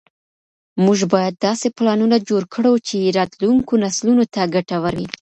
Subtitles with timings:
[0.85, 5.07] موږ بايد داسې پلانونه جوړ کړو چي راتلونکو نسلونو ته ګټور وي.